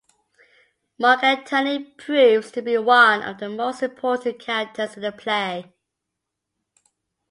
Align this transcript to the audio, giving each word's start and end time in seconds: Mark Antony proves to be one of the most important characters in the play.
Mark 0.97 1.21
Antony 1.23 1.77
proves 1.83 2.49
to 2.49 2.63
be 2.63 2.75
one 2.75 3.21
of 3.21 3.37
the 3.37 3.47
most 3.47 3.83
important 3.83 4.39
characters 4.39 4.95
in 4.95 5.03
the 5.03 5.11
play. 5.11 5.71